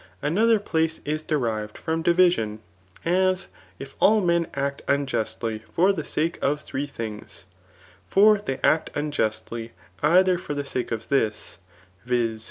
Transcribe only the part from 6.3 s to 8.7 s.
of three things; for they